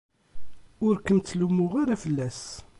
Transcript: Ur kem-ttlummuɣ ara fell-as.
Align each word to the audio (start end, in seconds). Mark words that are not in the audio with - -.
Ur 0.87 0.95
kem-ttlummuɣ 0.99 1.73
ara 1.81 2.01
fell-as. 2.03 2.41